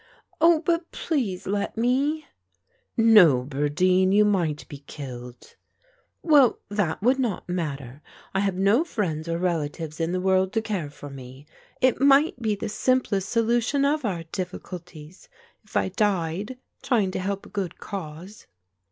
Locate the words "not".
7.19-7.47